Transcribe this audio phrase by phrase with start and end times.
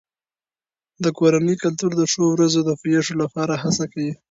[1.03, 4.13] د کورنۍ کلتور د ښو ورځو د پیښو لپاره هڅه کوي.